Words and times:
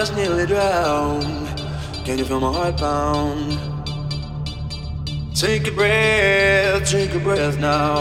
Just 0.00 0.16
nearly 0.16 0.46
drowned. 0.46 1.46
Can 2.06 2.16
you 2.16 2.24
feel 2.24 2.40
my 2.40 2.50
heart 2.50 2.78
pound? 2.78 3.58
Take 5.34 5.66
a 5.66 5.72
breath, 5.72 6.90
take 6.90 7.14
a 7.14 7.18
breath 7.18 7.58
now. 7.58 8.00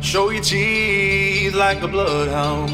Show 0.00 0.30
your 0.30 0.44
teeth 0.44 1.54
like 1.56 1.82
a 1.82 1.88
bloodhound. 1.88 2.70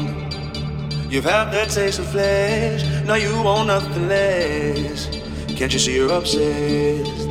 You've 1.11 1.25
had 1.25 1.45
that 1.53 1.71
taste 1.71 1.97
of 1.97 2.07
flesh, 2.07 2.83
now 3.03 3.15
you 3.15 3.33
want 3.41 3.65
nothing 3.69 4.07
less. 4.07 5.07
Can't 5.57 5.73
you 5.73 5.79
see 5.79 5.95
you're 5.95 6.11
upset? 6.11 7.22